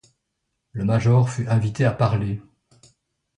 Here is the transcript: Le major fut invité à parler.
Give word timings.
Le 0.71 0.83
major 0.83 1.29
fut 1.29 1.47
invité 1.47 1.85
à 1.85 1.91
parler. 1.91 2.41